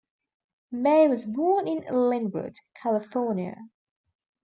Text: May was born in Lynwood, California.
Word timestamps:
May 0.71 1.07
was 1.07 1.27
born 1.27 1.67
in 1.67 1.83
Lynwood, 1.87 2.55
California. 2.73 3.69